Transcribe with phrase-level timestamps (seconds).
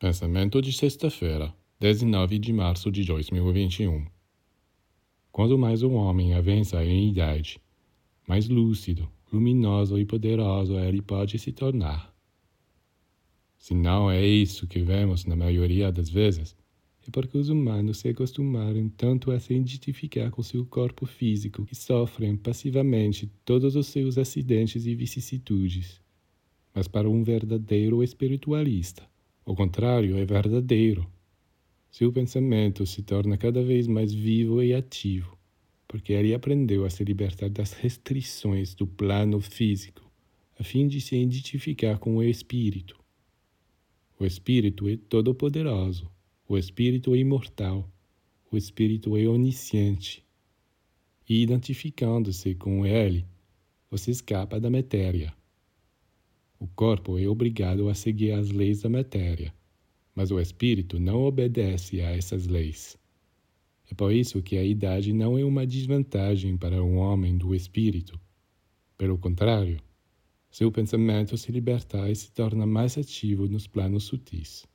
[0.00, 4.06] Pensamento de sexta-feira, 19 de março de 2021.
[5.32, 7.60] Quanto mais um homem avança em idade,
[8.24, 12.14] mais lúcido, luminoso e poderoso ele pode se tornar.
[13.58, 16.54] Se não é isso que vemos na maioria das vezes,
[17.04, 21.74] é porque os humanos se acostumaram tanto a se identificar com seu corpo físico que
[21.74, 26.00] sofrem passivamente todos os seus acidentes e vicissitudes.
[26.72, 29.02] Mas para um verdadeiro espiritualista,
[29.48, 31.10] o contrário é verdadeiro.
[31.90, 35.38] Seu pensamento se torna cada vez mais vivo e ativo,
[35.88, 40.06] porque ele aprendeu a se libertar das restrições do plano físico,
[40.58, 43.02] a fim de se identificar com o espírito.
[44.20, 46.10] O espírito é todo-poderoso,
[46.46, 47.90] o espírito é imortal,
[48.52, 50.22] o espírito é onisciente.
[51.26, 53.24] E identificando-se com ele,
[53.90, 55.37] você escapa da matéria.
[56.60, 59.54] O corpo é obrigado a seguir as leis da matéria,
[60.14, 62.98] mas o espírito não obedece a essas leis.
[63.90, 68.20] É por isso que a idade não é uma desvantagem para um homem do espírito.
[68.96, 69.80] Pelo contrário,
[70.50, 74.66] seu pensamento se liberta e se torna mais ativo nos planos sutis.